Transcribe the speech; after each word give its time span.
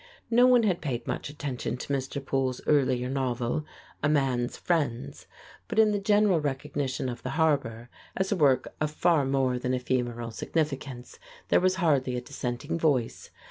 No 0.31 0.47
one 0.47 0.63
had 0.63 0.81
paid 0.81 1.05
much 1.05 1.29
attention 1.29 1.77
to 1.77 1.93
Mr. 1.93 2.25
Poole's 2.25 2.59
earlier 2.65 3.07
novel, 3.07 3.65
"A 4.01 4.09
Man's 4.09 4.57
Friends," 4.57 5.27
but 5.67 5.77
in 5.77 5.91
the 5.91 5.99
general 5.99 6.41
recognition 6.41 7.07
of 7.07 7.21
"The 7.21 7.29
Harbor," 7.37 7.87
as 8.17 8.31
a 8.31 8.35
work 8.35 8.73
of 8.81 8.89
far 8.89 9.25
more 9.25 9.59
than 9.59 9.75
ephemeral 9.75 10.31
significance, 10.31 11.19
there 11.49 11.59
was 11.61 11.75
hardly 11.75 12.17
a 12.17 12.21
dissenting 12.21 12.79
voice. 12.79 13.29